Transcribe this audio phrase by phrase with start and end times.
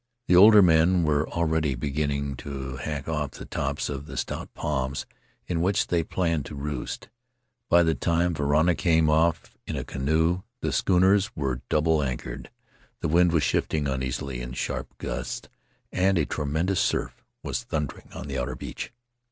[0.25, 5.05] The older men were already beginning to hack off the tops of the stout palms
[5.45, 7.09] in which they planned to roost.
[7.69, 12.49] By the time Varana came off in a canoe the schooners were double anchored,
[13.01, 15.49] the wind was shifting uneasily in sharp gusts,
[15.91, 18.91] and a tremendous surf was thundering on the outer beach.